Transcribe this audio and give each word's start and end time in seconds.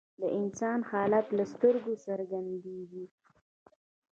د 0.21 0.23
انسان 0.39 0.79
حالت 0.91 1.27
له 1.37 1.43
سترګو 1.53 1.93
څرګندیږي 2.05 3.05